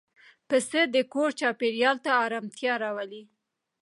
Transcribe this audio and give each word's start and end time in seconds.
پسه 0.49 0.81
د 0.93 0.95
کور 1.13 1.29
چاپېریال 1.39 1.97
ته 2.05 2.09
آرامتیا 2.25 2.73
راولي. 2.83 3.23